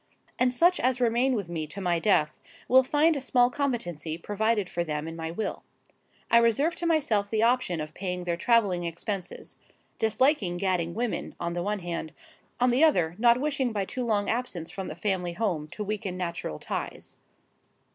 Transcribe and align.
And 0.39 0.51
such 0.51 0.79
as 0.79 0.99
remain 0.99 1.35
with 1.35 1.47
me 1.47 1.67
to 1.67 1.79
my 1.79 1.99
death, 1.99 2.39
will 2.67 2.81
find 2.81 3.15
a 3.15 3.21
small 3.21 3.51
competency 3.51 4.17
provided 4.17 4.67
for 4.67 4.83
them 4.83 5.07
in 5.07 5.15
my 5.15 5.29
will. 5.29 5.63
I 6.31 6.39
reserve 6.39 6.73
to 6.77 6.87
myself 6.87 7.29
the 7.29 7.43
option 7.43 7.79
of 7.79 7.93
paying 7.93 8.23
their 8.23 8.35
travelling 8.35 8.83
expenses,—disliking 8.83 10.57
gadding 10.57 10.95
women, 10.95 11.35
on 11.39 11.53
the 11.53 11.61
one 11.61 11.81
hand; 11.81 12.13
on 12.59 12.71
the 12.71 12.83
other, 12.83 13.13
not 13.19 13.39
wishing 13.39 13.71
by 13.71 13.85
too 13.85 14.03
long 14.03 14.27
absence 14.27 14.71
from 14.71 14.87
the 14.87 14.95
family 14.95 15.33
home 15.33 15.67
to 15.67 15.83
weaken 15.83 16.17
natural 16.17 16.57
ties. 16.57 17.17